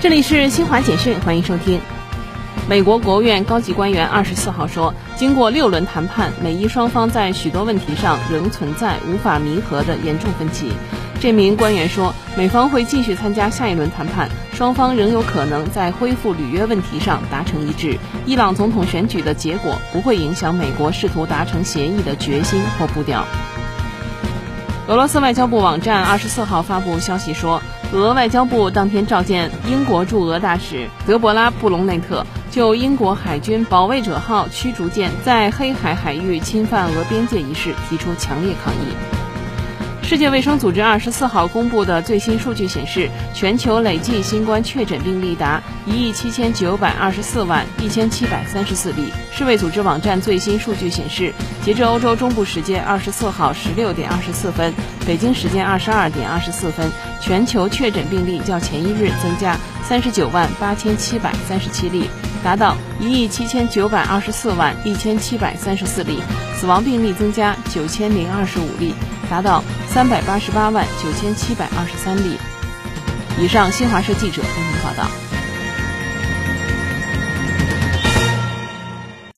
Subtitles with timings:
[0.00, 1.80] 这里是新华简讯，欢迎收听。
[2.68, 10.70] 美国国务院高级官员二十四号说，经过六轮谈判，美伊双方在许多问题上仍存在无法弥合的严重分歧。
[11.18, 17.98] 这名官员说，美方会继续参加下一轮谈判，双方仍有可能在恢复履约问题上达成一致。
[18.24, 23.24] 伊朗总统选举的结果不会影响美国试图达成协议的决心或步调。
[24.86, 27.60] 俄罗斯外交部网站二十四号发布消息说，
[27.90, 39.17] 俄外交部当天召见英国驻俄大使德博拉·布隆内特，就英国海军保卫者号驱逐舰在黑海海域侵犯俄边界一事提出强烈抗议。
[40.08, 49.12] 世界卫生组织二十四号公布的最新数据显示，全球累计新冠确诊病例达一亿七千九百二十四万一千七百三十四例。
[49.30, 51.30] 世卫组织网站最新数据显示，
[51.62, 54.72] 截至欧洲中部时间二十四号十六点二十四分，
[55.06, 62.08] 北京时间二十二点二十四分，全球确诊病例较前一日增加三十九万八千七百三十七例，
[62.42, 66.18] 达到一亿七千九百二十四万一千七百三十四例，
[66.58, 68.94] 死亡病例增加九千零二十五例。
[69.28, 69.62] 达到
[69.98, 72.38] 三百八十八万九千七百二十三例
[73.36, 73.72] 以上。
[73.72, 75.10] 新华社记者为您报道。